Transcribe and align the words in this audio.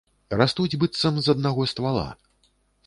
Растуць 0.41 0.77
быццам 0.83 1.21
з 1.21 1.37
аднаго 1.37 1.71
ствала. 1.75 2.09